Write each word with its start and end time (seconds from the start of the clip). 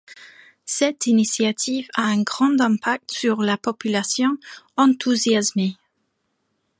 Cette 0.65 1.05
initiative 1.05 1.87
a 1.93 2.01
un 2.05 2.23
grand 2.23 2.59
impact 2.59 3.11
sur 3.11 3.43
la 3.43 3.55
population, 3.55 4.35
enthousiasmée. 4.75 5.75